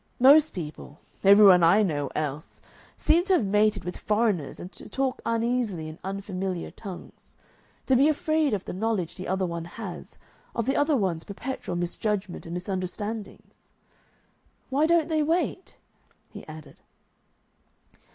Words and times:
Most 0.19 0.55
people, 0.55 0.99
every 1.23 1.45
one 1.45 1.61
I 1.61 1.83
know 1.83 2.09
else, 2.15 2.59
seem 2.97 3.23
to 3.25 3.33
have 3.33 3.45
mated 3.45 3.83
with 3.83 3.95
foreigners 3.99 4.59
and 4.59 4.71
to 4.71 4.89
talk 4.89 5.21
uneasily 5.27 5.87
in 5.87 5.99
unfamiliar 6.03 6.71
tongues, 6.71 7.35
to 7.85 7.95
be 7.95 8.07
afraid 8.09 8.55
of 8.55 8.65
the 8.65 8.73
knowledge 8.73 9.13
the 9.15 9.27
other 9.27 9.45
one 9.45 9.65
has, 9.65 10.17
of 10.55 10.65
the 10.65 10.75
other 10.75 10.97
one's 10.97 11.23
perpetual 11.23 11.75
misjudgment 11.75 12.47
and 12.47 12.55
misunderstandings. 12.55 13.67
"Why 14.71 14.87
don't 14.87 15.07
they 15.07 15.21
wait?" 15.21 15.77
he 16.31 16.47
added. 16.47 16.77